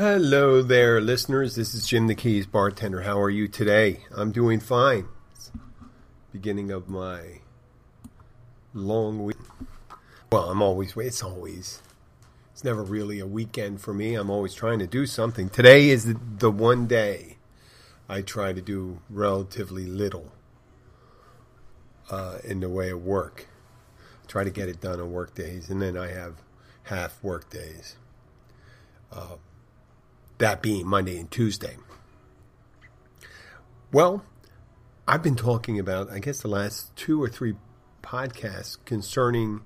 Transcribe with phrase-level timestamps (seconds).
[0.00, 1.56] Hello there, listeners.
[1.56, 3.02] This is Jim the Keys bartender.
[3.02, 4.04] How are you today?
[4.14, 5.08] I'm doing fine.
[6.30, 7.40] Beginning of my
[8.72, 9.38] long week.
[10.30, 11.82] Well, I'm always, it's always,
[12.52, 14.14] it's never really a weekend for me.
[14.14, 15.48] I'm always trying to do something.
[15.48, 17.38] Today is the, the one day
[18.08, 20.30] I try to do relatively little
[22.08, 23.48] uh, in the way of work.
[24.22, 26.36] I Try to get it done on work days, and then I have
[26.84, 27.96] half work days.
[29.10, 29.38] Uh,
[30.38, 31.76] that being Monday and Tuesday.
[33.92, 34.24] Well,
[35.06, 37.54] I've been talking about, I guess, the last two or three
[38.02, 39.62] podcasts concerning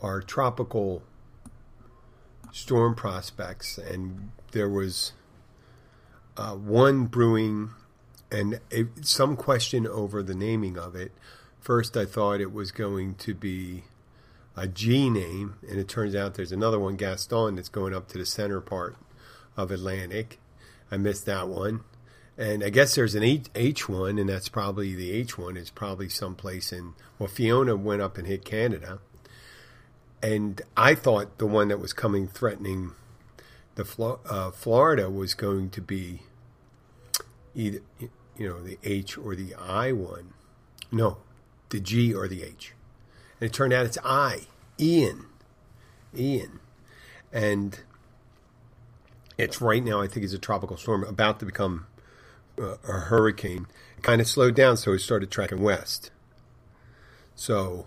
[0.00, 1.02] our tropical
[2.52, 5.12] storm prospects, and there was
[6.36, 7.70] uh, one brewing
[8.30, 8.60] and
[9.00, 11.12] some question over the naming of it.
[11.58, 13.84] First, I thought it was going to be
[14.56, 18.18] a G name, and it turns out there's another one, Gaston, that's going up to
[18.18, 18.96] the center part
[19.56, 20.38] of Atlantic.
[20.90, 21.80] I missed that one.
[22.36, 23.22] And I guess there's an
[23.54, 26.94] H one, and that's probably the H one is probably someplace in.
[27.18, 28.98] Well, Fiona went up and hit Canada,
[30.20, 32.92] and I thought the one that was coming threatening
[33.76, 36.20] the uh, Florida was going to be
[37.54, 40.32] either you know the H or the I one.
[40.90, 41.18] No,
[41.70, 42.72] the G or the H,
[43.40, 44.46] and it turned out it's I,
[44.78, 45.26] Ian,
[46.16, 46.58] Ian,
[47.32, 47.78] and
[49.36, 51.86] it's right now, I think, is a tropical storm about to become
[52.58, 53.66] uh, a hurricane.
[53.96, 56.10] It kind of slowed down, so it started tracking west.
[57.34, 57.86] So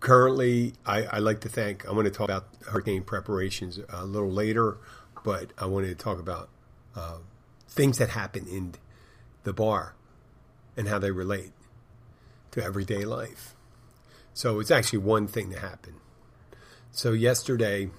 [0.00, 1.86] currently, I, I like to thank.
[1.86, 4.78] I want to talk about hurricane preparations a little later,
[5.24, 6.48] but I wanted to talk about
[6.96, 7.18] uh,
[7.68, 8.74] things that happen in
[9.44, 9.94] the bar
[10.76, 11.52] and how they relate
[12.52, 13.54] to everyday life.
[14.34, 15.96] So it's actually one thing that happened.
[16.90, 17.90] So yesterday,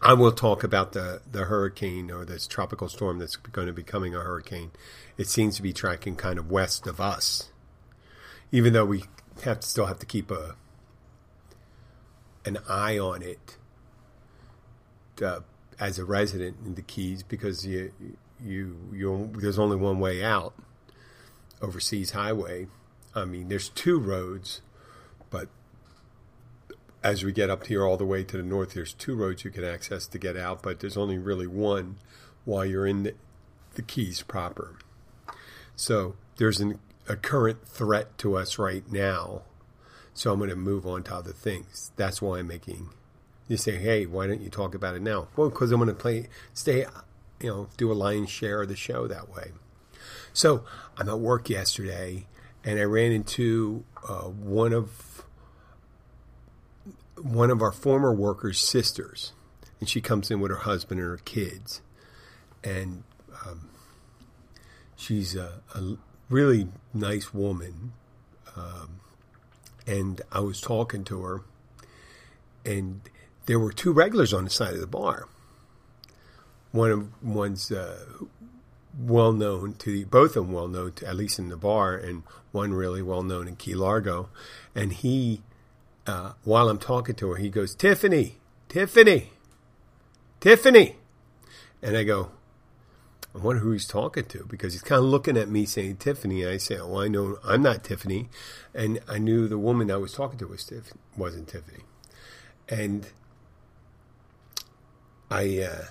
[0.00, 3.82] I will talk about the, the hurricane or this tropical storm that's going to be
[3.82, 4.70] becoming a hurricane.
[5.16, 7.50] It seems to be tracking kind of west of us,
[8.52, 9.04] even though we
[9.42, 10.54] have to still have to keep a
[12.44, 13.56] an eye on it
[15.22, 15.40] uh,
[15.78, 17.92] as a resident in the Keys because you
[18.42, 20.54] you you there's only one way out
[21.60, 22.68] overseas highway.
[23.14, 24.60] I mean, there's two roads,
[25.30, 25.48] but
[27.02, 29.50] as we get up here all the way to the north, there's two roads you
[29.50, 31.96] can access to get out, but there's only really one
[32.44, 33.14] while you're in the,
[33.74, 34.76] the Keys proper.
[35.76, 39.42] So there's an, a current threat to us right now.
[40.12, 41.92] So I'm going to move on to other things.
[41.96, 42.88] That's why I'm making.
[43.46, 45.28] You say, hey, why don't you talk about it now?
[45.36, 46.84] Well, because I'm going to play, stay,
[47.40, 49.52] you know, do a lion's share of the show that way.
[50.32, 50.64] So
[50.96, 52.26] I'm at work yesterday,
[52.64, 55.07] and I ran into uh, one of
[57.22, 59.32] one of our former workers' sisters,
[59.80, 61.80] and she comes in with her husband and her kids,
[62.64, 63.02] and
[63.46, 63.68] um,
[64.96, 65.96] she's a, a,
[66.28, 67.92] really nice woman.
[68.54, 69.00] Um,
[69.86, 71.42] and I was talking to her,
[72.64, 73.00] and
[73.46, 75.26] there were two regulars on the side of the bar.
[76.72, 78.04] One of one's uh,
[78.98, 81.96] well known to the, both of them well known to, at least in the bar,
[81.96, 84.28] and one really well known in Key Largo,
[84.74, 85.40] and he
[86.08, 88.38] uh, while I'm talking to her, he goes, Tiffany,
[88.68, 89.30] Tiffany,
[90.40, 90.96] Tiffany.
[91.82, 92.30] And I go,
[93.34, 96.42] I wonder who he's talking to because he's kind of looking at me saying Tiffany.
[96.42, 98.30] And I say, Oh, I know I'm not Tiffany.
[98.74, 101.84] And I knew the woman I was talking to was Tiff- wasn't Tiffany.
[102.68, 103.08] And
[105.30, 105.84] I, uh,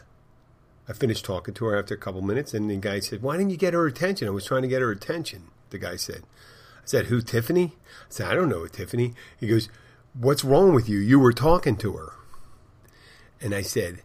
[0.89, 3.51] I finished talking to her after a couple minutes, and the guy said, Why didn't
[3.51, 4.27] you get her attention?
[4.27, 6.23] I was trying to get her attention, the guy said.
[6.77, 7.73] I said, Who, Tiffany?
[7.85, 9.13] I said, I don't know Tiffany.
[9.39, 9.69] He goes,
[10.19, 10.97] What's wrong with you?
[10.97, 12.13] You were talking to her.
[13.39, 14.01] And I said,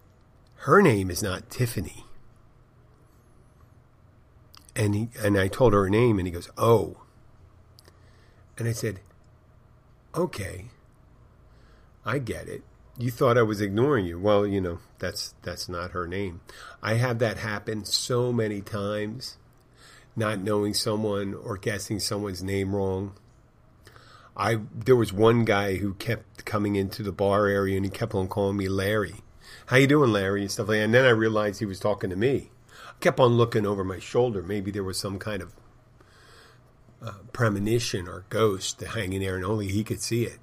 [0.56, 2.04] Her name is not Tiffany.
[4.74, 7.02] And he, and I told her her name and he goes, "Oh."
[8.56, 9.00] And I said,
[10.14, 10.66] "Okay.
[12.04, 12.62] I get it.
[12.98, 14.18] You thought I was ignoring you.
[14.18, 16.40] Well, you know, that's that's not her name.
[16.82, 19.36] I have that happen so many times,
[20.16, 23.14] not knowing someone or guessing someone's name wrong.
[24.36, 28.14] I there was one guy who kept coming into the bar area and he kept
[28.14, 29.16] on calling me Larry.
[29.66, 30.42] How you doing, Larry?
[30.42, 30.84] And stuff like that.
[30.84, 32.50] And then I realized he was talking to me.
[32.88, 34.42] I kept on looking over my shoulder.
[34.42, 35.52] Maybe there was some kind of
[37.04, 40.38] uh, premonition or ghost hanging there, and only he could see it.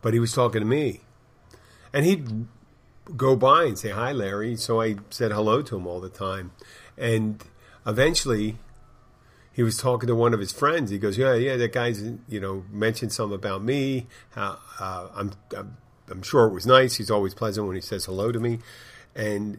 [0.00, 1.00] But he was talking to me,
[1.92, 2.46] and he'd
[3.16, 4.56] go by and say hi, Larry.
[4.56, 6.52] So I said hello to him all the time,
[6.96, 7.42] and
[7.86, 8.58] eventually
[9.58, 10.92] he was talking to one of his friends.
[10.92, 14.06] He goes, "Yeah, yeah, that guy's you know mentioned something about me.
[14.36, 15.76] Uh, I'm, I'm,
[16.08, 16.94] I'm sure it was nice.
[16.94, 18.60] He's always pleasant when he says hello to me."
[19.16, 19.58] And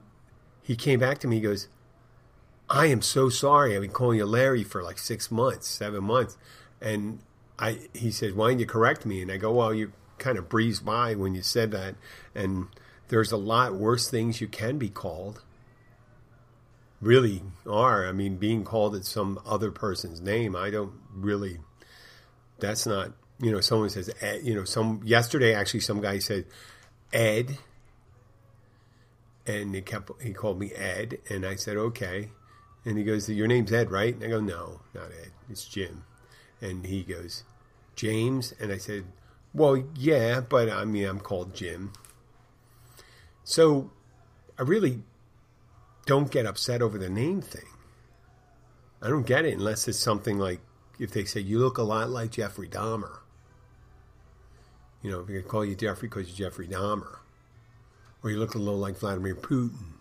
[0.63, 1.36] he came back to me.
[1.36, 1.68] He goes,
[2.69, 3.75] I am so sorry.
[3.75, 6.38] I've been calling you Larry for like six months, seven months.
[6.80, 7.19] And
[7.57, 9.22] I, he says, why didn't you correct me?
[9.22, 11.96] And I go, well, you kind of breezed by when you said that.
[12.34, 12.68] And
[13.10, 15.42] there's a lot worse things you can be called.
[17.01, 18.07] Really are.
[18.07, 21.60] I mean, being called at some other person's name, I don't really,
[22.60, 26.46] that's not, you know, someone says, Ed, you know, some, yesterday actually some guy said,
[27.13, 27.57] Ed.
[29.48, 31.19] And he kept, he called me Ed.
[31.30, 32.30] And I said, okay.
[32.86, 34.13] And he goes, Your name's Ed, right?
[34.13, 35.31] And I go, No, not Ed.
[35.50, 36.04] It's Jim.
[36.62, 37.44] And he goes,
[37.96, 38.54] James?
[38.60, 39.06] And I said,
[39.54, 41.92] Well, yeah, but I mean, I'm called Jim.
[43.44, 43.92] So
[44.57, 45.04] I really
[46.09, 47.67] don't get upset over the name thing.
[49.00, 50.59] I don't get it unless it's something like
[50.97, 53.19] if they say, You look a lot like Jeffrey Dahmer.
[55.03, 57.19] You know, if they call you Jeffrey because you're Jeffrey Dahmer.
[58.23, 59.94] Or you look a little like Vladimir Putin.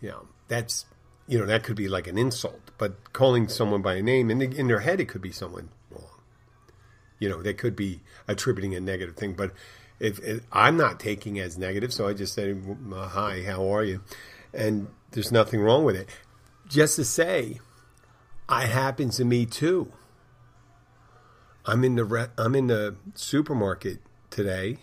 [0.00, 0.86] Know, that's
[1.26, 4.38] you know that could be like an insult, but calling someone by a name in,
[4.38, 6.20] the, in their head it could be someone wrong.
[7.18, 9.52] You know, they could be attributing a negative thing, but
[10.00, 12.54] if, if I'm not taking as negative, so I just say,
[12.92, 14.00] "Hi, how are you?"
[14.52, 16.08] and there's nothing wrong with it.
[16.68, 17.60] Just to say,
[18.50, 19.92] it happens to me too.
[21.66, 23.98] I'm in the re- I'm in the supermarket
[24.30, 24.78] today.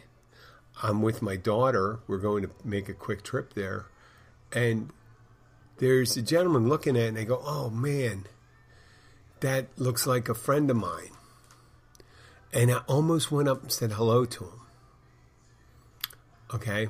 [0.84, 2.00] I'm with my daughter.
[2.08, 3.88] We're going to make a quick trip there,
[4.54, 4.92] and
[5.78, 8.26] there's a gentleman looking at it and they go, oh man,
[9.42, 11.12] that looks like a friend of mine.
[12.54, 14.62] And I almost went up and said hello to him.
[16.54, 16.90] Okay.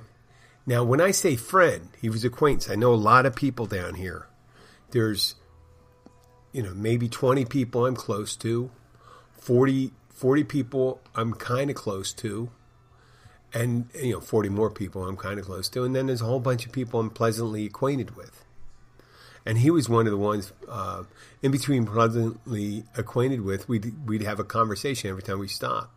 [0.66, 2.70] Now, when I say friend, he was acquaintance.
[2.70, 4.28] I know a lot of people down here.
[4.92, 5.36] There's,
[6.52, 8.70] you know, maybe 20 people I'm close to,
[9.40, 12.50] 40, 40 people I'm kind of close to,
[13.54, 15.84] and, you know, 40 more people I'm kind of close to.
[15.86, 18.44] And then there's a whole bunch of people I'm pleasantly acquainted with
[19.48, 21.04] and he was one of the ones uh,
[21.42, 23.70] in between pleasantly acquainted with.
[23.70, 25.96] We'd we'd have a conversation every time we stopped,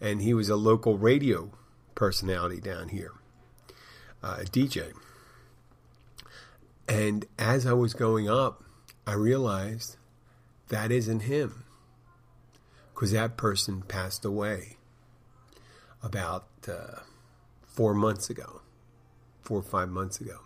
[0.00, 1.50] and he was a local radio
[1.94, 3.12] personality down here,
[4.22, 4.92] uh, a DJ.
[6.88, 8.64] And as I was going up,
[9.06, 9.96] I realized
[10.68, 11.64] that isn't him,
[12.94, 14.76] because that person passed away
[16.02, 17.00] about uh,
[17.66, 18.60] four months ago,
[19.42, 20.38] four or five months ago.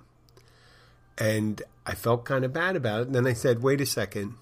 [1.17, 3.06] And I felt kind of bad about it.
[3.06, 4.35] And then I said, wait a second.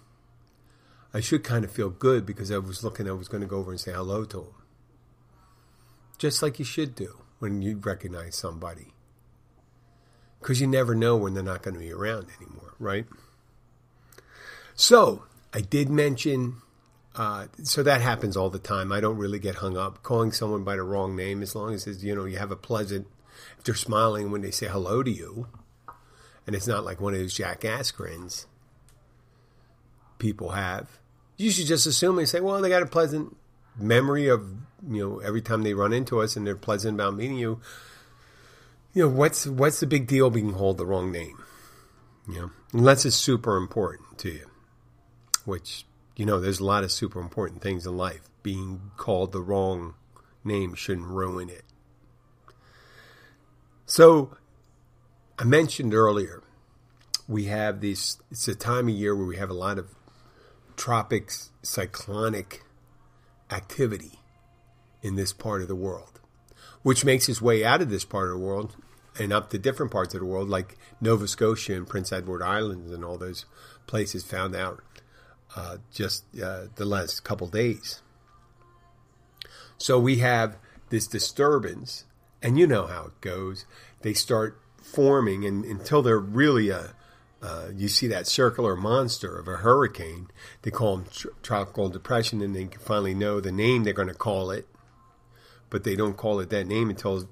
[1.15, 3.59] I should kind of feel good because I was looking, I was going to go
[3.59, 4.62] over and say hello to him.
[6.23, 8.95] Just like you should do when you recognize somebody.
[10.39, 13.07] Because you never know when they're not going to be around anymore, right?
[14.77, 16.59] So, I did mention,
[17.17, 18.93] uh, so that happens all the time.
[18.93, 22.05] I don't really get hung up calling someone by the wrong name as long as,
[22.05, 23.09] you know, you have a pleasant,
[23.59, 25.49] if they're smiling when they say hello to you
[26.47, 28.47] and it's not like one of those jackass grins
[30.21, 31.01] people have.
[31.37, 33.37] You should just assume and say, well, they got a pleasant
[33.77, 34.47] memory of
[34.89, 37.61] you know every time they run into us and they're pleasant about meeting you.
[38.95, 41.43] You know what's what's the big deal being called the wrong name?
[42.29, 44.51] You know, unless it's super important to you,
[45.45, 45.87] which
[46.17, 48.23] you know there's a lot of super important things in life.
[48.43, 49.95] Being called the wrong
[50.45, 51.65] name shouldn't ruin it.
[53.87, 54.37] So
[55.39, 56.43] I mentioned earlier,
[57.29, 59.89] we have these, it's a time of year where we have a lot of
[60.77, 61.31] tropic
[61.63, 62.63] cyclonic
[63.51, 64.22] activity
[65.03, 66.21] in this part of the world,
[66.83, 68.77] which makes its way out of this part of the world
[69.19, 72.91] and up to different parts of the world, like Nova Scotia and Prince Edward Islands
[72.91, 73.45] and all those
[73.87, 74.83] places found out
[75.55, 78.01] uh, just uh, the last couple days.
[79.77, 80.57] So we have
[80.91, 82.05] this disturbance,
[82.41, 83.67] and you know how it goes.
[84.03, 86.95] They start forming and until they're really a
[87.43, 90.29] uh, you see that circular monster of a hurricane.
[90.63, 94.15] They call them tr- tropical depression, and they finally know the name they're going to
[94.15, 94.69] call it,
[95.73, 97.27] but they don't call it that name until it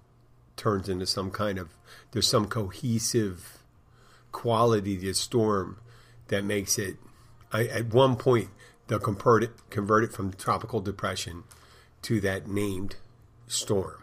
[0.56, 1.68] turns into some kind of
[2.12, 3.58] there's some cohesive
[4.32, 5.78] quality to storm
[6.28, 6.96] that makes it.
[7.52, 8.48] I, at one point,
[8.86, 11.44] they'll convert it convert it from tropical depression
[12.02, 12.96] to that named
[13.46, 14.02] storm,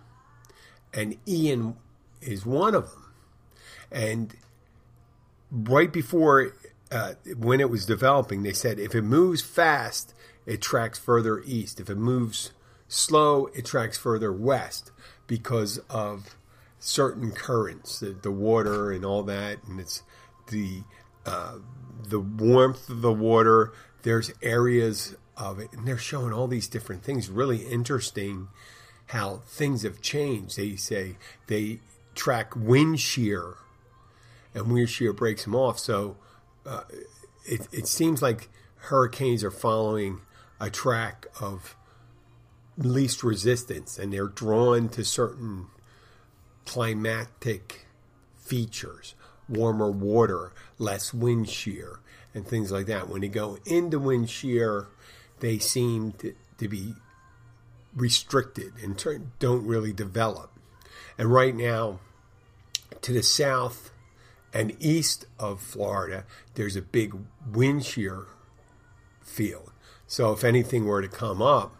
[0.93, 1.77] and Ian
[2.21, 3.07] is one of them
[3.91, 4.35] and
[5.51, 6.53] right before
[6.91, 10.13] uh, when it was developing, they said if it moves fast,
[10.45, 11.79] it tracks further east.
[11.79, 12.51] If it moves
[12.87, 14.91] slow, it tracks further west
[15.27, 16.35] because of
[16.79, 20.03] certain currents, the, the water and all that, and it's
[20.49, 20.81] the
[21.25, 21.57] uh,
[22.09, 23.73] the warmth of the water.
[24.03, 27.29] There's areas of it, and they're showing all these different things.
[27.29, 28.47] Really interesting
[29.07, 30.57] how things have changed.
[30.57, 31.17] They say
[31.47, 31.79] they
[32.15, 33.55] track wind shear,
[34.53, 35.79] and wind shear breaks them off.
[35.79, 36.17] So
[36.65, 36.83] uh,
[37.45, 40.21] it, it seems like hurricanes are following
[40.59, 41.75] a track of
[42.77, 45.67] least resistance, and they're drawn to certain
[46.65, 47.87] climatic
[48.35, 49.15] features
[49.49, 51.99] warmer water, less wind shear,
[52.33, 53.09] and things like that.
[53.09, 54.87] When they go into wind shear,
[55.39, 56.93] they seem to, to be
[57.95, 60.51] restricted and turn, don't really develop.
[61.17, 61.99] And right now,
[63.01, 63.91] to the south
[64.53, 67.15] and east of Florida, there's a big
[67.51, 68.25] wind shear
[69.21, 69.71] field.
[70.07, 71.75] So if anything were to come up,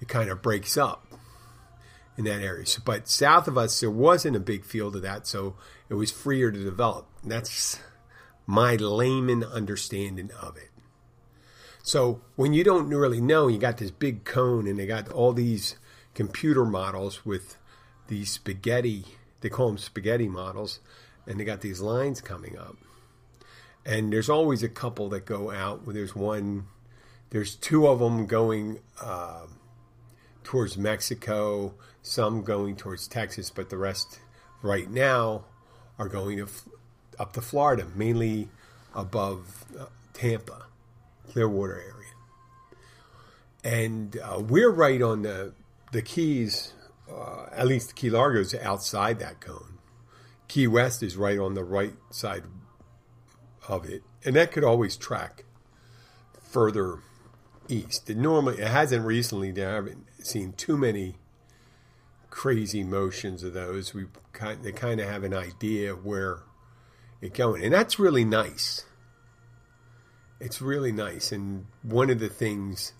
[0.00, 1.06] it kind of breaks up
[2.16, 2.66] in that area.
[2.66, 5.56] So, but south of us, there wasn't a big field of that, so
[5.88, 7.06] it was freer to develop.
[7.22, 7.80] And that's
[8.46, 10.70] my layman understanding of it.
[11.82, 15.32] So when you don't really know, you got this big cone, and they got all
[15.32, 15.76] these
[16.14, 17.56] computer models with
[18.08, 19.04] these spaghetti.
[19.40, 20.80] They call them spaghetti models,
[21.26, 22.76] and they got these lines coming up.
[23.86, 25.86] And there's always a couple that go out.
[25.86, 26.66] There's one.
[27.30, 28.80] There's two of them going.
[29.00, 29.46] Uh,
[30.44, 34.20] towards Mexico, some going towards Texas, but the rest
[34.62, 35.44] right now
[35.98, 36.48] are going to,
[37.18, 38.48] up to Florida, mainly
[38.94, 40.66] above uh, Tampa,
[41.30, 41.94] Clearwater area.
[43.62, 45.52] And uh, we're right on the
[45.92, 46.72] the Keys,
[47.12, 49.78] uh, at least Key Largo is outside that cone.
[50.48, 52.44] Key West is right on the right side
[53.68, 55.44] of it, and that could always track
[56.40, 57.00] further
[57.70, 58.10] east.
[58.10, 59.50] It normally it hasn't recently.
[59.50, 61.16] I haven't seen too many
[62.30, 63.94] crazy motions of those.
[63.94, 66.40] We kind they kind of have an idea where
[67.20, 68.84] it's going, and that's really nice.
[70.38, 72.94] It's really nice, and one of the things,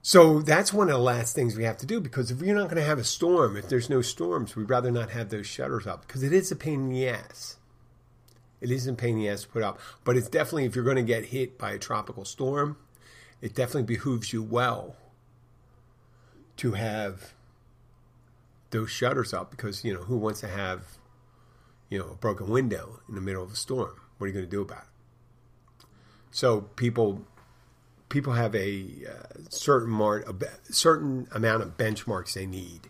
[0.01, 2.69] So that's one of the last things we have to do because if you're not
[2.69, 5.85] going to have a storm, if there's no storms, we'd rather not have those shutters
[5.85, 7.57] up because it is a pain in the ass.
[8.61, 10.85] It is a pain in the ass to put up, but it's definitely if you're
[10.85, 12.77] going to get hit by a tropical storm,
[13.41, 14.95] it definitely behooves you well
[16.55, 17.33] to have
[18.71, 20.97] those shutters up because you know who wants to have
[21.89, 23.99] you know a broken window in the middle of a storm?
[24.17, 25.85] What are you going to do about it?
[26.31, 27.25] So people
[28.09, 32.89] people have a uh, certain mar- a certain amount of benchmarks they need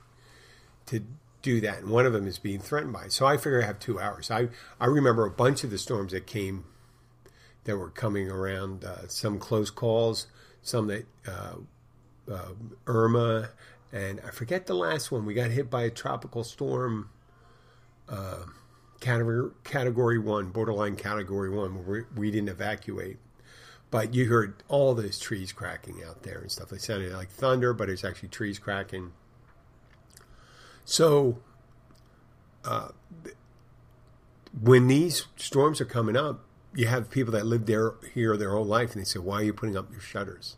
[0.87, 1.03] to
[1.41, 3.05] do that, and one of them is being threatened by.
[3.05, 3.13] It.
[3.13, 4.31] So I figure I have two hours.
[4.31, 6.65] I I remember a bunch of the storms that came
[7.63, 8.83] that were coming around.
[8.83, 10.27] Uh, some close calls,
[10.61, 11.55] some that uh,
[12.31, 12.53] uh
[12.85, 13.49] Irma
[13.91, 15.25] and I forget the last one.
[15.25, 17.09] We got hit by a tropical storm,
[18.09, 18.45] uh,
[18.99, 23.17] category category one, borderline category one, where we didn't evacuate.
[23.89, 26.69] But you heard all those trees cracking out there and stuff.
[26.69, 29.13] They sounded like thunder, but it's actually trees cracking.
[30.83, 31.39] So,
[32.65, 32.89] uh,
[34.59, 38.65] when these storms are coming up, you have people that live there here their whole
[38.65, 40.57] life, and they say, "Why are you putting up your shutters?"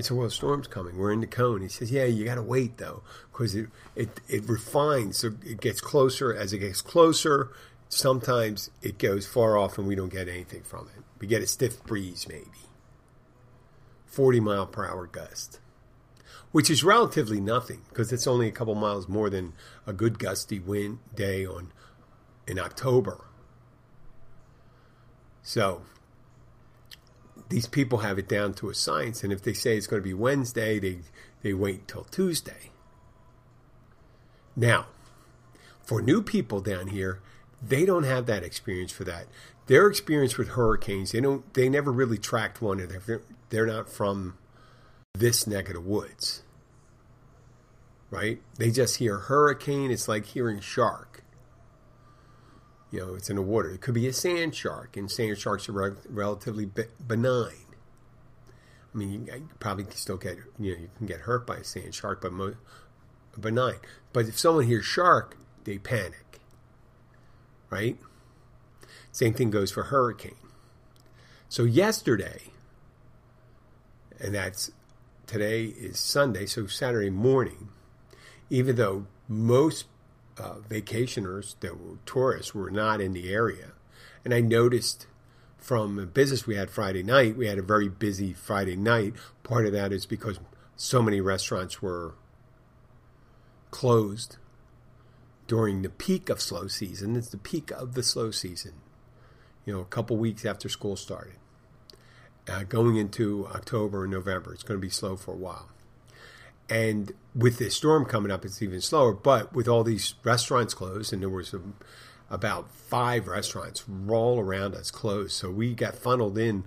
[0.00, 0.96] I said, "Well, the storm's coming.
[0.96, 4.20] We're in the cone." He says, "Yeah, you got to wait though, because it, it
[4.28, 5.18] it refines.
[5.18, 6.34] So it gets closer.
[6.34, 7.50] As it gets closer,
[7.88, 11.04] sometimes it goes far off, and we don't get anything from it.
[11.20, 12.66] We get a stiff breeze, maybe,
[14.06, 15.60] forty mile per hour gust."
[16.52, 19.52] Which is relatively nothing because it's only a couple miles more than
[19.86, 21.72] a good gusty wind day on
[22.48, 23.24] in October.
[25.42, 25.82] So
[27.50, 30.08] these people have it down to a science, and if they say it's going to
[30.08, 31.00] be Wednesday, they
[31.42, 32.70] they wait until Tuesday.
[34.56, 34.86] Now,
[35.82, 37.20] for new people down here,
[37.60, 39.26] they don't have that experience for that.
[39.66, 43.88] Their experience with hurricanes, they don't they never really tracked one, and they're they're not
[43.88, 44.38] from
[45.12, 46.42] this neck of the woods.
[48.10, 48.40] Right?
[48.58, 51.22] They just hear hurricane, it's like hearing shark
[52.90, 53.70] you know, it's in the water.
[53.70, 56.68] It could be a sand shark, and sand sharks are re- relatively
[57.06, 57.66] benign.
[58.92, 61.64] I mean, you, you probably still get, you know, you can get hurt by a
[61.64, 62.56] sand shark, but mo-
[63.38, 63.76] benign.
[64.12, 66.40] But if someone hears shark, they panic,
[67.70, 67.96] right?
[69.12, 70.34] Same thing goes for hurricane.
[71.48, 72.42] So yesterday,
[74.20, 74.70] and that's
[75.26, 77.68] today is Sunday, so Saturday morning,
[78.50, 79.86] even though most
[80.40, 83.72] uh, vacationers that were tourists were not in the area.
[84.24, 85.06] And I noticed
[85.58, 89.14] from the business we had Friday night, we had a very busy Friday night.
[89.42, 90.40] Part of that is because
[90.76, 92.14] so many restaurants were
[93.70, 94.36] closed
[95.46, 97.16] during the peak of slow season.
[97.16, 98.72] It's the peak of the slow season,
[99.66, 101.36] you know, a couple weeks after school started.
[102.48, 105.68] Uh, going into October and November, it's going to be slow for a while.
[106.70, 109.12] And with this storm coming up, it's even slower.
[109.12, 111.60] But with all these restaurants closed, and there was a,
[112.30, 116.64] about five restaurants all around us closed, so we got funneled in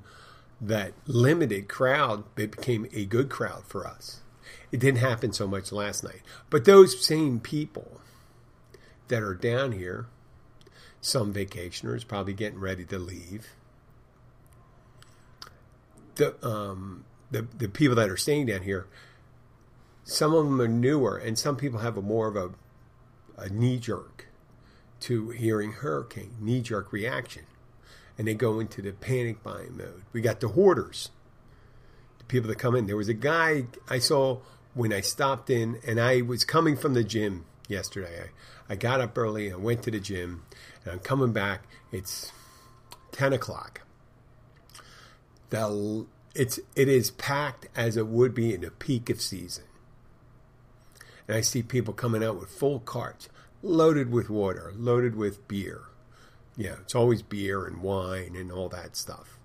[0.59, 2.25] that limited crowd.
[2.37, 4.19] It became a good crowd for us.
[4.71, 8.01] It didn't happen so much last night, but those same people
[9.07, 10.07] that are down here,
[10.99, 13.49] some vacationers probably getting ready to leave.
[16.15, 18.87] The um, the the people that are staying down here
[20.03, 22.49] some of them are newer, and some people have a more of a,
[23.41, 24.27] a knee jerk
[25.01, 27.43] to hearing hurricane, knee jerk reaction.
[28.17, 30.03] And they go into the panic buying mode.
[30.11, 31.09] We got the hoarders,
[32.19, 32.85] the people that come in.
[32.85, 34.39] There was a guy I saw
[34.73, 38.29] when I stopped in, and I was coming from the gym yesterday.
[38.69, 40.43] I, I got up early I went to the gym,
[40.83, 41.63] and I'm coming back.
[41.91, 42.31] It's
[43.13, 43.81] 10 o'clock.
[45.49, 49.63] The, it's, it is packed as it would be in the peak of season
[51.27, 53.29] and I see people coming out with full carts,
[53.61, 55.83] loaded with water, loaded with beer.
[56.55, 59.39] Yeah, it's always beer and wine and all that stuff.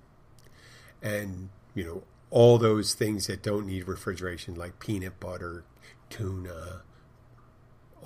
[1.03, 5.65] And, you know, all those things that don't need refrigeration, like peanut butter,
[6.11, 6.83] tuna,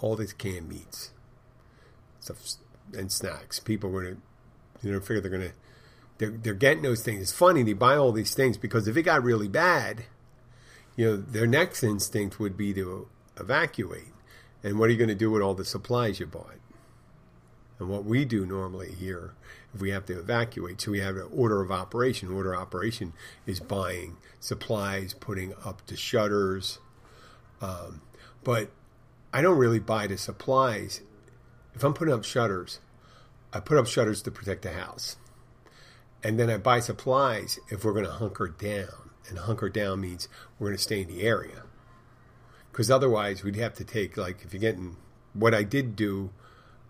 [0.00, 1.10] all these canned meats,
[2.20, 2.38] stuff,
[2.92, 3.58] and snacks.
[3.58, 5.54] People are going to, you know, figure they're going to,
[6.18, 7.22] they're, they're getting those things.
[7.22, 10.04] It's funny, they buy all these things because if it got really bad,
[10.94, 14.12] you know, their next instinct would be to evacuate.
[14.62, 16.56] And what are you going to do with all the supplies you bought?
[17.78, 19.34] And what we do normally here,
[19.74, 22.32] if we have to evacuate, so we have an order of operation.
[22.32, 23.12] Order of operation
[23.44, 26.78] is buying supplies, putting up the shutters.
[27.60, 28.02] Um,
[28.44, 28.70] but
[29.32, 31.00] I don't really buy the supplies.
[31.74, 32.78] If I'm putting up shutters,
[33.52, 35.16] I put up shutters to protect the house.
[36.22, 39.10] And then I buy supplies if we're going to hunker down.
[39.28, 41.64] And hunker down means we're going to stay in the area
[42.72, 44.96] because otherwise we'd have to take like if you're getting
[45.34, 46.30] what I did do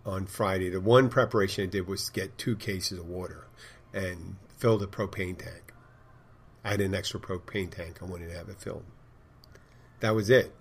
[0.07, 0.71] on Friday.
[0.71, 3.47] The one preparation I did was get two cases of water
[3.93, 5.73] and fill the propane tank.
[6.65, 7.99] I had an extra propane tank.
[8.01, 8.85] I wanted to have it filled.
[10.01, 10.55] That was it.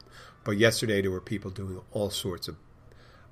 [0.44, 2.58] But yesterday there were people doing all sorts of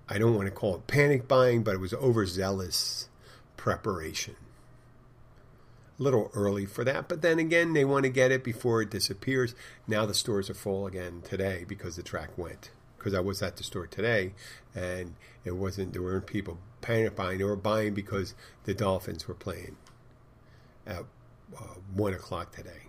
[0.08, 3.10] I don't want to call it panic buying, but it was overzealous
[3.58, 4.36] preparation
[6.00, 7.08] little early for that.
[7.08, 9.54] But then again, they want to get it before it disappears.
[9.88, 12.72] Now the stores are full again today because the track went.
[12.98, 14.34] Because I was at the store today,
[14.76, 15.94] and it wasn't.
[15.94, 17.38] There weren't people panic buying.
[17.38, 18.34] They were buying because
[18.66, 19.78] the Dolphins were playing
[20.86, 21.06] at
[21.58, 22.88] uh, one o'clock today.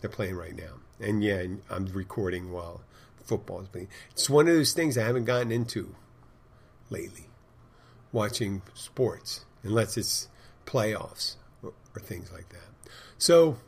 [0.00, 2.80] They're playing right now, and yeah, I'm recording while
[3.22, 3.88] football is playing.
[4.10, 5.94] It's one of those things I haven't gotten into
[6.88, 7.28] lately,
[8.10, 10.26] watching sports, unless it's
[10.66, 11.36] playoffs
[11.94, 12.92] or things like that.
[13.18, 13.58] So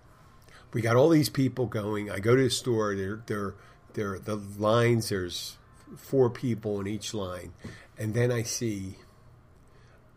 [0.73, 2.11] we got all these people going.
[2.11, 2.95] I go to the store.
[2.97, 3.55] There, there,
[3.95, 4.19] there.
[4.19, 5.09] The lines.
[5.11, 5.59] There's
[5.97, 7.53] four people in each line,
[7.99, 8.97] and then I see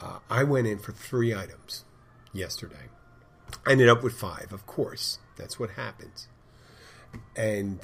[0.01, 1.85] Uh, I went in for three items
[2.33, 2.89] yesterday.
[3.65, 5.19] I ended up with five, of course.
[5.37, 6.27] That's what happens.
[7.35, 7.79] And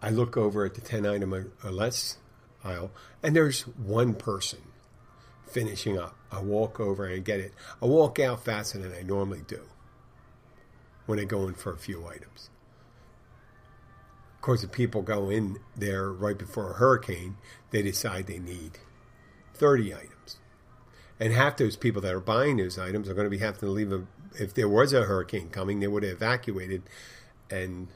[0.00, 2.16] I look over at the 10 item or less
[2.64, 2.90] aisle,
[3.22, 4.60] and there's one person
[5.52, 6.16] finishing up.
[6.30, 7.52] I walk over and I get it.
[7.80, 9.62] I walk out faster than I normally do
[11.06, 12.50] when I go in for a few items.
[14.36, 17.36] Of course, if people go in there right before a hurricane,
[17.70, 18.78] they decide they need
[19.54, 20.38] 30 items.
[21.20, 23.66] And half those people that are buying those items are going to be having to
[23.70, 23.92] leave.
[23.92, 24.04] A,
[24.40, 26.82] if there was a hurricane coming, they would have evacuated.
[27.48, 27.88] And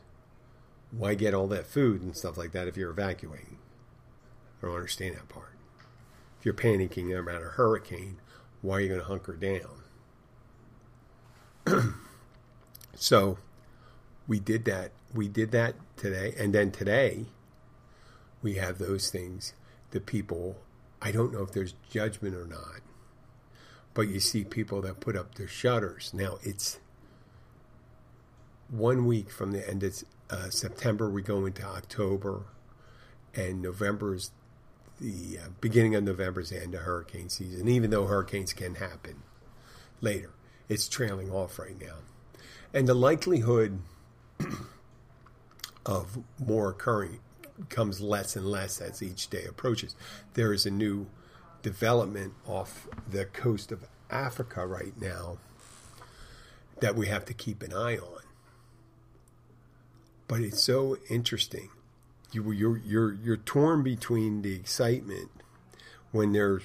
[0.92, 3.59] why get all that food and stuff like that if you're evacuating?
[4.62, 5.56] I don't understand that part.
[6.38, 8.18] If you're panicking about a hurricane,
[8.62, 9.83] why are you going to hunker down?
[12.94, 13.38] so
[14.29, 14.92] we did that.
[15.14, 16.35] We did that today.
[16.38, 17.27] And then today,
[18.42, 19.55] we have those things
[19.90, 20.57] that people,
[21.01, 22.81] I don't know if there's judgment or not,
[23.94, 26.12] but you see people that put up their shutters.
[26.12, 26.79] Now, it's
[28.68, 32.42] one week from the end of uh, September, we go into October,
[33.35, 34.31] and November is
[35.00, 37.68] the uh, beginning of November is the end of hurricane season.
[37.68, 39.22] Even though hurricanes can happen
[40.00, 40.30] later,
[40.68, 41.96] it's trailing off right now,
[42.72, 43.80] and the likelihood
[45.87, 47.20] of more occurring
[47.68, 49.94] comes less and less as each day approaches.
[50.35, 51.06] There is a new
[51.62, 55.38] development off the coast of Africa right now
[56.80, 58.22] that we have to keep an eye on.
[60.28, 61.70] But it's so interesting
[62.37, 65.31] you you're you're you're torn between the excitement
[66.12, 66.62] when there's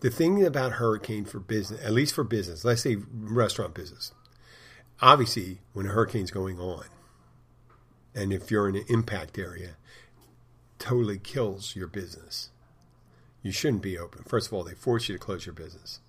[0.00, 4.12] the thing about hurricane for business, at least for business, let's say restaurant business.
[5.00, 6.84] Obviously, when a hurricane's going on,
[8.14, 9.76] and if you're in an impact area,
[10.78, 12.50] totally kills your business.
[13.42, 14.24] You shouldn't be open.
[14.24, 16.00] First of all, they force you to close your business,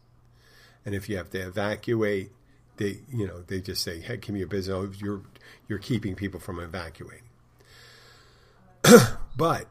[0.85, 2.31] and if you have to evacuate,
[2.77, 5.21] they you know they just say, "Hey, give me your business." Oh, you're
[5.67, 7.27] you're keeping people from evacuating.
[9.37, 9.67] but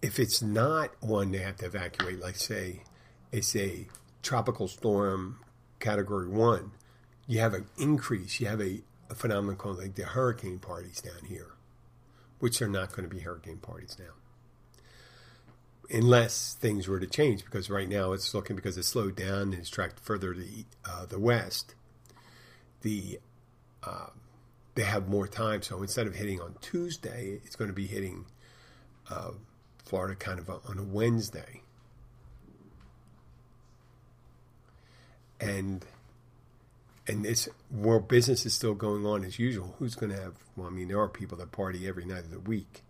[0.00, 2.82] if it's not one they have to evacuate, like say
[3.30, 3.86] it's a
[4.22, 5.38] tropical storm
[5.80, 6.72] category one,
[7.26, 8.40] you have an increase.
[8.40, 11.52] You have a, a phenomenon called like the hurricane parties down here,
[12.38, 14.12] which are not going to be hurricane parties now.
[15.90, 19.54] Unless things were to change, because right now it's looking because it's slowed down and
[19.54, 21.74] it's tracked further to the, uh, the west.
[22.80, 23.20] The
[23.82, 24.06] uh,
[24.74, 25.62] they have more time.
[25.62, 28.26] So instead of hitting on Tuesday, it's going to be hitting
[29.10, 29.32] uh,
[29.84, 31.62] Florida kind of on a Wednesday.
[35.40, 35.84] And
[37.08, 40.34] and this while business is still going on as usual, who's going to have?
[40.56, 42.82] Well, I mean, there are people that party every night of the week.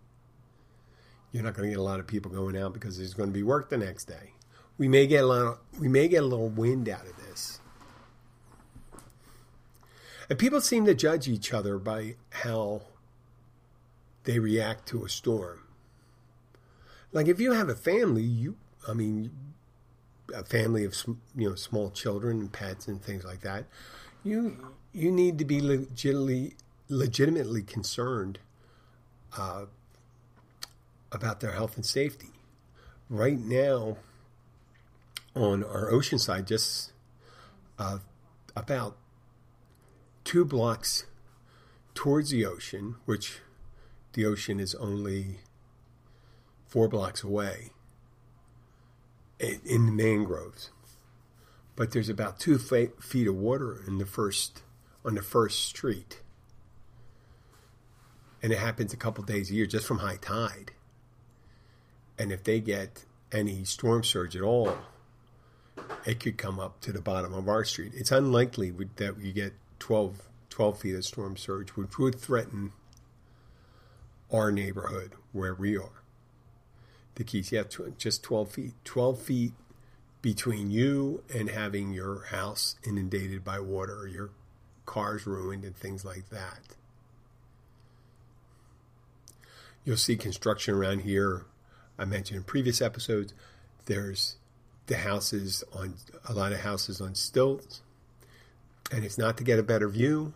[1.33, 3.33] You're not going to get a lot of people going out because there's going to
[3.33, 4.35] be work the next day.
[4.77, 5.47] We may get a lot.
[5.47, 7.62] Of, we may get a little wind out of this
[10.29, 12.83] and people seem to judge each other by how
[14.25, 15.61] they react to a storm.
[17.13, 18.57] Like if you have a family, you,
[18.89, 19.31] I mean,
[20.35, 20.95] a family of
[21.37, 23.65] you know small children and pets and things like that,
[24.25, 26.55] you you need to be legitimately
[26.89, 28.39] legitimately concerned
[29.37, 29.65] uh,
[31.11, 32.29] about their health and safety.
[33.11, 33.99] Right now,
[35.35, 36.93] on our ocean side, just
[37.79, 37.99] uh,
[38.57, 38.97] about
[40.25, 41.07] two blocks
[41.95, 43.41] towards the ocean, which
[44.13, 45.41] the ocean is only
[46.67, 47.71] four blocks away
[49.39, 50.71] in the mangroves.
[51.75, 54.63] But there's about two feet of water in the first
[55.05, 56.21] on the first street,
[58.43, 60.73] and it happens a couple days a year just from high tide.
[62.19, 64.77] And if they get any storm surge at all,
[66.05, 67.93] it could come up to the bottom of our street.
[67.95, 72.71] It's unlikely that we get 12, 12 feet of storm surge, which would threaten
[74.33, 76.05] our neighborhood where we are.
[77.16, 77.64] The Keys, yeah,
[77.99, 78.75] just 12 feet.
[78.85, 79.53] 12 feet
[80.23, 84.31] between you and having your house inundated by water or your
[84.87, 86.61] cars ruined and things like that.
[89.85, 91.47] You'll see construction around here.
[91.99, 93.35] I mentioned in previous episodes,
[93.87, 94.37] there's
[94.87, 95.95] the houses on
[96.29, 97.81] a lot of houses on stilts
[98.93, 100.35] and it's not to get a better view.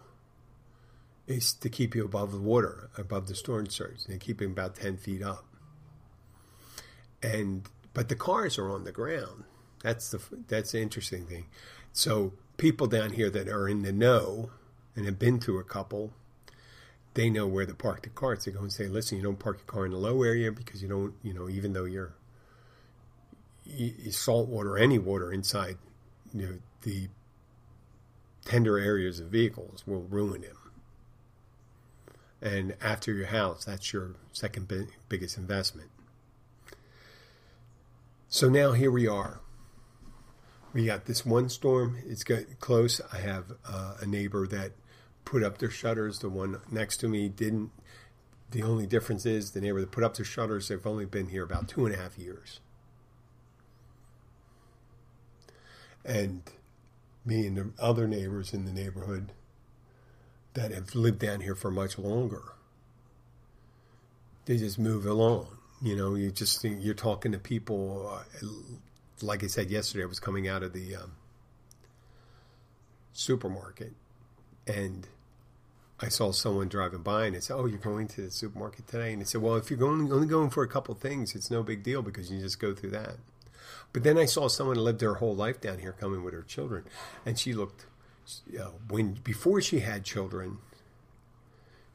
[1.27, 4.77] It's to keep you above the water, above the storm surge, and keep it about
[4.77, 5.45] ten feet up.
[7.23, 9.45] And but the cars are on the ground.
[9.83, 11.47] That's the that's the interesting thing.
[11.93, 14.51] So people down here that are in the know
[14.95, 16.13] and have been to a couple,
[17.15, 18.45] they know where to park the cars.
[18.45, 20.83] They go and say, "Listen, you don't park your car in the low area because
[20.83, 22.15] you don't, you know, even though you're
[24.11, 25.77] salt water, any water inside
[26.37, 27.09] you know, the
[28.47, 30.57] tender areas of vehicles will ruin him.
[32.41, 34.73] And after your house, that's your second
[35.09, 35.91] biggest investment.
[38.29, 39.41] So now here we are.
[40.73, 41.99] We got this one storm.
[42.07, 43.01] It's got close.
[43.13, 44.73] I have uh, a neighbor that
[45.25, 46.19] put up their shutters.
[46.21, 47.71] The one next to me didn't.
[48.51, 51.43] The only difference is the neighbor that put up their shutters, they've only been here
[51.43, 52.61] about two and a half years.
[56.05, 56.43] And
[57.27, 59.33] me and the other neighbors in the neighborhood
[60.55, 62.55] that have lived down here for much longer,
[64.47, 65.49] they just move along.
[65.83, 68.11] You know, you just you're talking to people.
[68.11, 68.47] Uh,
[69.21, 71.13] like I said yesterday, I was coming out of the um,
[73.13, 73.93] supermarket,
[74.67, 75.07] and
[76.01, 79.13] I saw someone driving by and they said, "Oh, you're going to the supermarket today?"
[79.13, 81.83] And they said, "Well, if you're only going for a couple things, it's no big
[81.83, 83.17] deal because you just go through that."
[83.97, 86.85] But then I saw someone lived their whole life down here, coming with her children,
[87.25, 87.87] and she looked.
[88.47, 90.59] You know, when before she had children,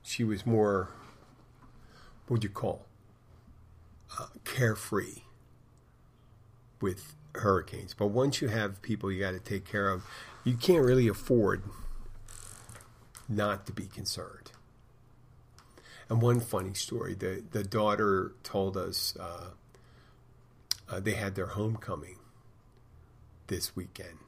[0.01, 0.89] she was more.
[2.25, 2.87] What would you call?
[4.19, 5.21] Uh, carefree
[6.81, 7.93] with hurricanes.
[7.93, 10.03] But once you have people you got to take care of,
[10.43, 11.61] you can't really afford
[13.29, 14.51] not to be concerned.
[16.09, 19.51] And one funny story the, the daughter told us uh,
[20.91, 22.17] uh, they had their homecoming
[23.47, 24.19] this weekend.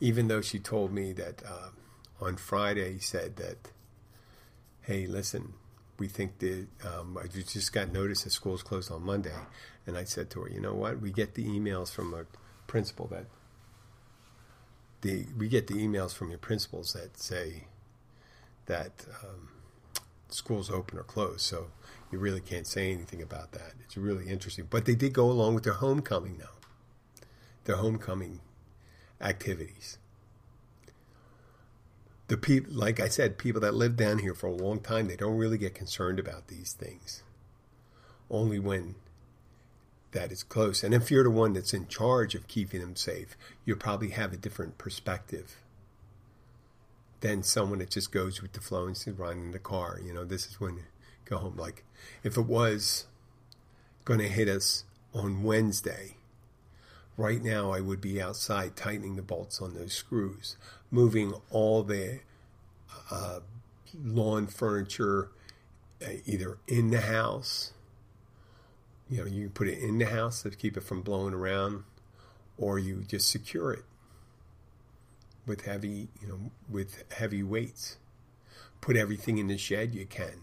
[0.00, 1.70] Even though she told me that uh,
[2.20, 3.70] on Friday, said that,
[4.82, 5.54] hey, listen,
[5.98, 9.34] we think that um, I just got notice that school's closed on Monday.
[9.86, 11.00] And I said to her, you know what?
[11.00, 12.24] We get the emails from a
[12.66, 13.26] principal that
[15.04, 17.64] the we get the emails from your principals that say
[18.66, 19.50] that um,
[20.34, 21.42] schools open or closed.
[21.42, 21.68] So
[22.10, 23.72] you really can't say anything about that.
[23.84, 24.66] It's really interesting.
[24.68, 26.50] But they did go along with their homecoming now,
[27.64, 28.40] their homecoming
[29.20, 29.98] activities.
[32.28, 35.16] The people, like I said, people that live down here for a long time, they
[35.16, 37.22] don't really get concerned about these things.
[38.30, 38.94] Only when
[40.12, 40.82] that is close.
[40.82, 44.32] And if you're the one that's in charge of keeping them safe, you'll probably have
[44.32, 45.56] a different perspective
[47.24, 49.98] than someone that just goes with the flow and says, run in the car.
[50.04, 50.80] You know, this is when
[51.24, 51.56] go home.
[51.56, 51.82] Like
[52.22, 53.06] if it was
[54.04, 54.84] going to hit us
[55.14, 56.16] on Wednesday,
[57.16, 60.58] right now I would be outside tightening the bolts on those screws,
[60.90, 62.20] moving all the
[63.10, 63.40] uh,
[64.04, 65.30] lawn furniture
[66.04, 67.72] uh, either in the house.
[69.08, 71.84] You know, you can put it in the house to keep it from blowing around,
[72.58, 73.84] or you just secure it
[75.46, 77.96] with heavy, you know, with heavy weights.
[78.80, 80.42] Put everything in the shed you can.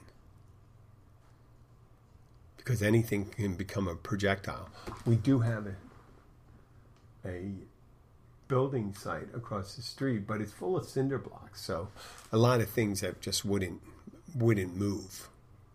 [2.57, 4.69] Because anything can become a projectile.
[5.05, 7.51] We do have a, a
[8.47, 11.61] building site across the street, but it's full of cinder blocks.
[11.61, 11.87] So
[12.31, 13.81] a lot of things that just wouldn't
[14.35, 15.29] wouldn't move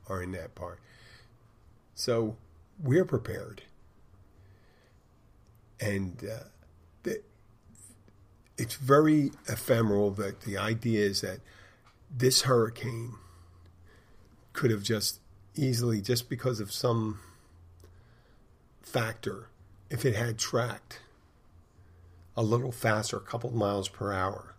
[0.09, 0.79] are in that part.
[1.95, 2.37] So
[2.83, 3.62] we're prepared.
[5.81, 6.45] And uh,
[8.59, 11.40] it's very ephemeral that the idea is that
[12.11, 13.14] this hurricane
[14.53, 15.21] could have just
[15.55, 17.21] easily, just because of some
[18.83, 19.49] factor,
[19.90, 21.01] if it had tracked
[22.37, 24.55] a little faster, a couple miles per hour,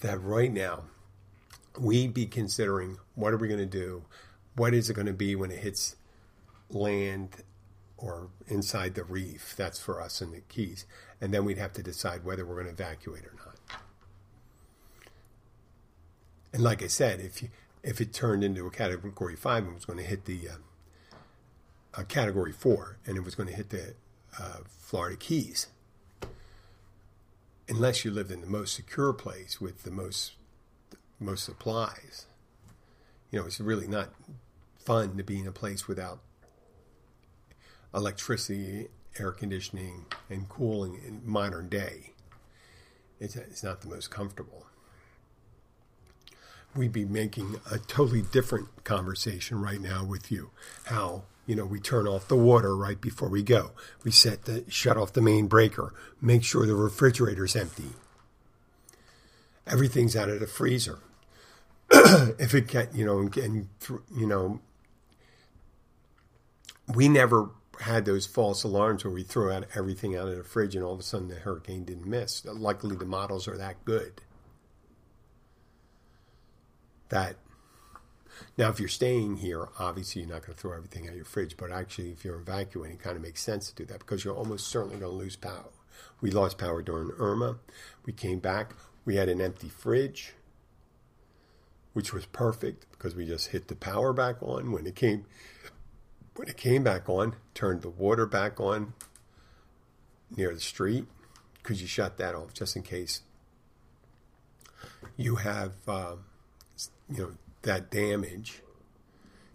[0.00, 0.84] that right now
[1.78, 4.04] we'd be considering what are we going to do?
[4.56, 5.96] What is it going to be when it hits
[6.70, 7.44] land
[7.96, 9.54] or inside the reef?
[9.56, 10.84] That's for us in the Keys
[11.20, 13.56] and then we'd have to decide whether we're going to evacuate or not.
[16.52, 17.48] And like I said, if you,
[17.82, 20.52] if it turned into a category five and was going to hit the uh,
[21.94, 23.94] a category four and it was going to hit the
[24.38, 25.68] uh, Florida Keys,
[27.68, 30.32] unless you lived in the most secure place with the most
[31.20, 32.26] most supplies,
[33.30, 34.10] you know, it's really not
[34.78, 36.20] fun to be in a place without
[37.94, 38.88] electricity
[39.20, 42.12] air conditioning and cooling in modern day.
[43.20, 44.66] It's, it's not the most comfortable.
[46.74, 50.50] We'd be making a totally different conversation right now with you.
[50.84, 53.72] How you know we turn off the water right before we go.
[54.04, 55.94] We set the shut off the main breaker.
[56.20, 57.94] Make sure the refrigerator's empty.
[59.66, 60.98] Everything's out of the freezer.
[61.90, 63.68] if it can, you know, and, and
[64.14, 64.60] you know,
[66.94, 67.48] we never
[67.80, 70.94] had those false alarms where we throw out everything out of the fridge and all
[70.94, 72.44] of a sudden the hurricane didn't miss.
[72.44, 74.20] Luckily, the models are that good.
[77.08, 77.36] That
[78.56, 81.24] now, if you're staying here, obviously you're not going to throw everything out of your
[81.24, 81.56] fridge.
[81.56, 84.34] But actually, if you're evacuating, it kind of makes sense to do that because you're
[84.34, 85.70] almost certainly going to lose power.
[86.20, 87.58] We lost power during Irma.
[88.04, 88.74] We came back.
[89.04, 90.34] We had an empty fridge,
[91.92, 95.24] which was perfect because we just hit the power back on when it came.
[96.38, 98.92] When it came back on, turned the water back on
[100.36, 101.04] near the street
[101.54, 103.22] because you shut that off just in case
[105.16, 106.14] you have uh,
[107.10, 107.30] you know
[107.62, 108.62] that damage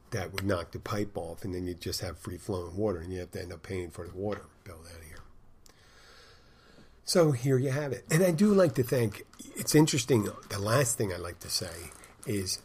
[0.09, 3.13] that would knock the pipe off, and then you just have free flowing water, and
[3.13, 5.23] you have to end up paying for the water bill down here.
[7.05, 8.03] So here you have it.
[8.11, 10.27] And I do like to think it's interesting.
[10.49, 11.91] The last thing I like to say
[12.27, 12.59] is,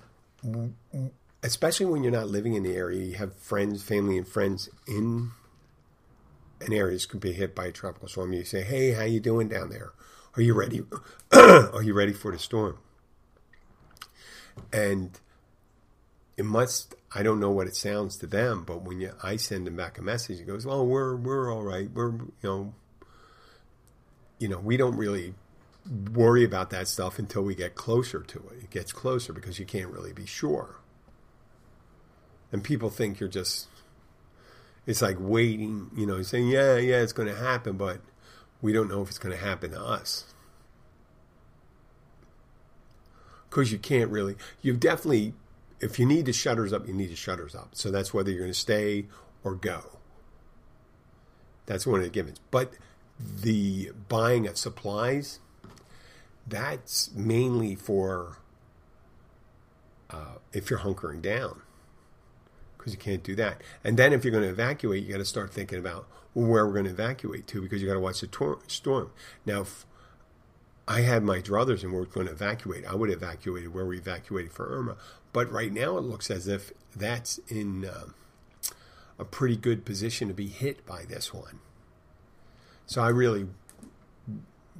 [1.42, 5.31] especially when you're not living in the area, you have friends, family, and friends in
[6.61, 8.33] an area that could be hit by a tropical storm.
[8.33, 9.92] You say, "Hey, how you doing down there?
[10.37, 10.83] Are you ready?
[11.33, 12.79] Are you ready for the storm?"
[14.72, 15.18] And
[16.37, 19.66] it must I don't know what it sounds to them, but when you I send
[19.66, 21.90] them back a message, it goes, "Well, we're we're all right.
[21.90, 22.74] We're you know,
[24.38, 25.35] you know, we don't really
[26.12, 28.64] worry about that stuff until we get closer to it.
[28.64, 30.77] It gets closer because you can't really be sure.
[32.50, 33.68] And people think you're just
[34.87, 38.00] it's like waiting, you know, saying, "Yeah, yeah, it's going to happen," but
[38.62, 40.32] we don't know if it's going to happen to us.
[43.50, 45.34] Because you can't really, you've definitely
[45.80, 47.70] if you need the shutters up, you need the shutters up.
[47.72, 49.06] So that's whether you're going to stay
[49.44, 49.98] or go.
[51.66, 52.40] That's one of the givens.
[52.50, 52.72] But
[53.18, 55.38] the buying of supplies,
[56.46, 58.38] that's mainly for
[60.11, 61.62] uh, if you're hunkering down,
[62.78, 63.60] because you can't do that.
[63.84, 66.72] And then if you're going to evacuate, you got to start thinking about where we're
[66.72, 69.10] going to evacuate to, because you got to watch the tor- storm.
[69.44, 69.84] Now, if
[70.86, 73.84] I had my druthers and we are going to evacuate, I would have evacuated where
[73.84, 74.96] we evacuated for Irma.
[75.32, 78.06] But right now, it looks as if that's in uh,
[79.18, 81.58] a pretty good position to be hit by this one.
[82.86, 83.48] So I really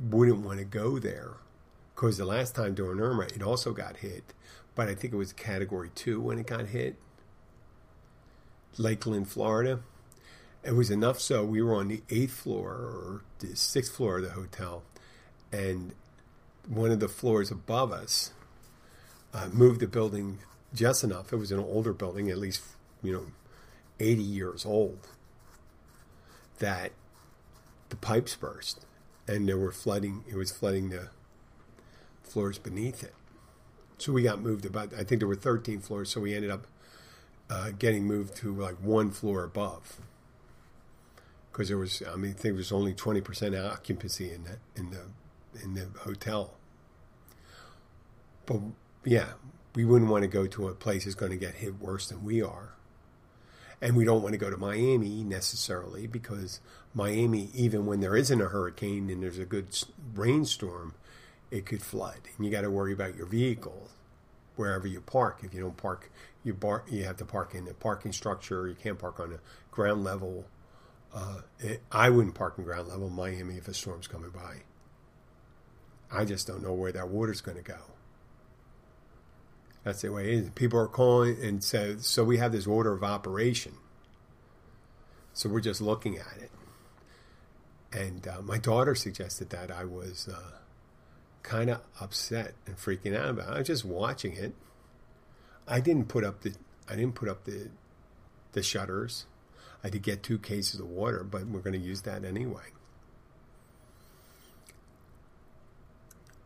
[0.01, 1.33] wouldn't want to go there
[1.95, 4.33] because the last time during Irma, it also got hit,
[4.75, 6.97] but I think it was Category Two when it got hit.
[8.77, 9.81] Lakeland, Florida.
[10.63, 14.25] It was enough so we were on the eighth floor or the sixth floor of
[14.25, 14.83] the hotel,
[15.53, 15.95] and
[16.67, 18.33] one of the floors above us
[19.33, 20.39] uh, moved the building
[20.75, 21.33] just enough.
[21.33, 22.63] It was an older building, at least,
[23.03, 23.27] you know,
[24.01, 25.09] 80 years old,
[26.59, 26.93] that
[27.89, 28.85] the pipes burst
[29.27, 31.09] and there were flooding, it was flooding the
[32.23, 33.15] floors beneath it.
[33.99, 36.67] So we got moved about, I think there were 13 floors, so we ended up
[37.51, 39.99] uh, getting moved to like one floor above.
[41.51, 44.91] Because there was, I mean, I think there was only 20% occupancy in that, in
[44.91, 45.03] the,
[45.63, 46.55] in the hotel.
[48.47, 48.61] But
[49.05, 49.33] yeah,
[49.75, 52.25] we wouldn't want to go to a place that's going to get hit worse than
[52.25, 52.75] we are.
[53.81, 56.61] And we don't want to go to Miami necessarily because
[56.95, 59.69] Miami, even when there isn't a hurricane and there's a good
[60.15, 60.95] rainstorm,
[61.51, 62.21] it could flood.
[62.37, 63.89] And you got to worry about your vehicle
[64.57, 65.41] wherever you park.
[65.45, 66.11] If you don't park,
[66.49, 68.67] you bar, you have to park in a parking structure.
[68.67, 69.39] You can't park on a
[69.71, 70.47] ground level.
[71.15, 74.63] Uh, it, I wouldn't park in ground level Miami if a storm's coming by.
[76.11, 77.79] I just don't know where that water's going to go.
[79.85, 80.51] That's the way it is.
[80.51, 83.75] People are calling and so so we have this order of operation.
[85.33, 86.51] So we're just looking at it.
[87.93, 90.59] And uh, my daughter suggested that I was uh,
[91.43, 93.49] kind of upset and freaking out about.
[93.49, 93.55] it.
[93.55, 94.55] I was just watching it.
[95.69, 96.55] I didn't put up the
[96.89, 97.69] I didn't put up the
[98.53, 99.27] the shutters.
[99.85, 102.73] I did get two cases of water, but we're going to use that anyway.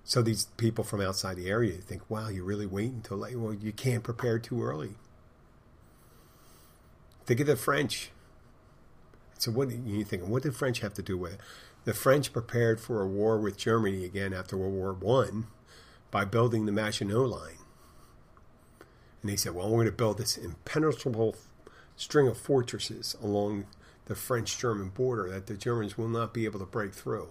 [0.04, 3.38] So these people from outside the area think, wow, you really wait until late.
[3.38, 4.96] Well, you can't prepare too early.
[7.24, 8.10] Think of the French.
[9.38, 10.28] So what are you thinking?
[10.28, 11.40] What did French have to do with it?
[11.84, 15.46] The French prepared for a war with Germany again after World War One
[16.10, 17.61] by building the Maginot Line.
[19.22, 21.36] And they said, well, we're going to build this impenetrable
[21.96, 23.66] string of fortresses along
[24.06, 27.28] the French German border that the Germans will not be able to break through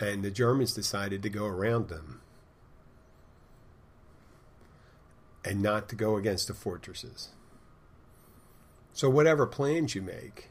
[0.00, 2.22] and the Germans decided to go around them
[5.44, 7.28] and not to go against the fortresses.
[8.92, 10.48] So, whatever plans you make,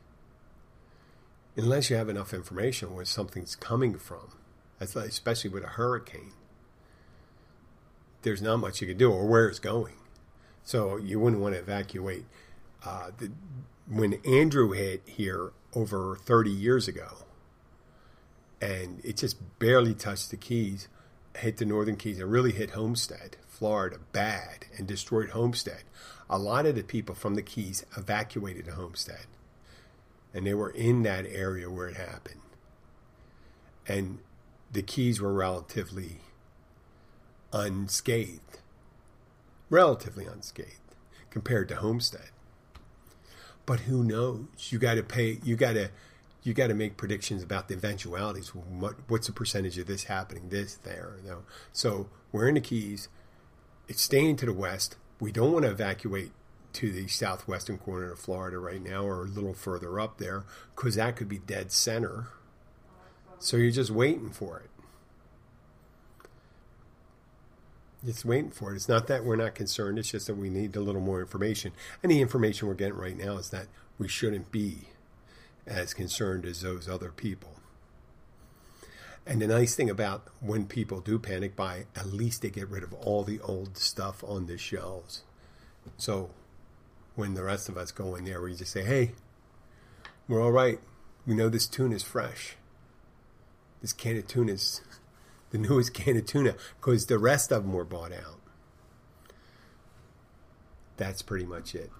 [1.55, 4.37] unless you have enough information where something's coming from,
[4.79, 6.33] especially with a hurricane,
[8.21, 9.93] there's not much you can do or where it's going.
[10.63, 12.25] So, you wouldn't want to evacuate.
[12.85, 13.31] Uh, the,
[13.87, 17.09] when Andrew hit here over 30 years ago,
[18.61, 20.87] and it just barely touched the Keys,
[21.37, 22.19] hit the Northern Keys.
[22.19, 25.83] It really hit Homestead, Florida, bad, and destroyed Homestead.
[26.29, 29.25] A lot of the people from the Keys evacuated to Homestead.
[30.33, 32.41] and they were in that area where it happened.
[33.87, 34.19] And
[34.71, 36.19] the Keys were relatively
[37.53, 38.59] unscathed,
[39.69, 40.95] relatively unscathed
[41.29, 42.29] compared to Homestead.
[43.65, 44.47] But who knows?
[44.69, 45.39] You got to pay.
[45.43, 45.91] You got to
[46.41, 48.55] you got to make predictions about the eventualities.
[48.55, 50.49] What, what's the percentage of this happening?
[50.49, 51.17] This there.
[51.23, 51.43] You know?
[51.73, 53.09] So we're in the Keys.
[53.87, 54.95] It's staying to the west.
[55.19, 56.31] We don't want to evacuate
[56.73, 60.45] to the southwestern corner of Florida right now, or a little further up there,
[60.75, 62.27] because that could be dead center.
[63.39, 64.69] So you're just waiting for it.
[68.05, 68.75] Just waiting for it.
[68.75, 69.99] It's not that we're not concerned.
[69.99, 71.73] It's just that we need a little more information.
[72.01, 74.87] The information we're getting right now is that we shouldn't be
[75.67, 77.51] as concerned as those other people.
[79.25, 82.83] And the nice thing about when people do panic buy, at least they get rid
[82.83, 85.23] of all the old stuff on the shelves.
[85.97, 86.31] So
[87.15, 89.11] when the rest of us go in there, we just say, hey,
[90.27, 90.79] we're all right.
[91.27, 92.55] We know this tuna is fresh.
[93.81, 94.81] This can of tuna is
[95.51, 98.39] the newest can of tuna because the rest of them were bought out.
[100.97, 101.91] That's pretty much it.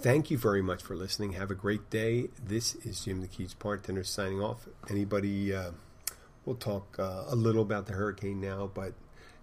[0.00, 1.32] Thank you very much for listening.
[1.32, 2.28] Have a great day.
[2.42, 4.66] This is Jim the Keys bartender signing off.
[4.88, 5.72] Anybody, uh,
[6.46, 8.94] we'll talk uh, a little about the hurricane now, but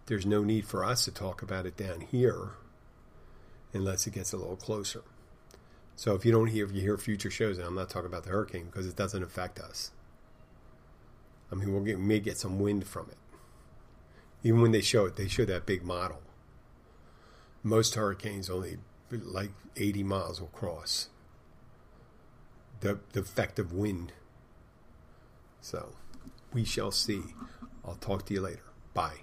[0.07, 2.51] there's no need for us to talk about it down here
[3.73, 5.03] unless it gets a little closer.
[5.95, 8.23] So if you don't hear, if you hear future shows, and I'm not talking about
[8.23, 9.91] the hurricane because it doesn't affect us.
[11.51, 13.17] I mean, we'll get, we may get some wind from it.
[14.43, 16.21] Even when they show it, they show that big model.
[17.63, 18.77] Most hurricanes only
[19.11, 21.09] like 80 miles will cross
[22.81, 24.13] the, the effect of wind.
[25.61, 25.93] So
[26.53, 27.21] we shall see.
[27.85, 28.63] I'll talk to you later.
[28.93, 29.21] Bye.